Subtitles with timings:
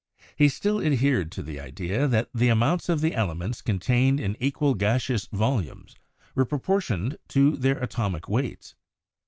[0.35, 4.73] He still adhered to the idea that the amounts of the elements contained in equal
[4.73, 5.93] gaseous volumes
[6.33, 8.73] were proportioned to their atomic weights.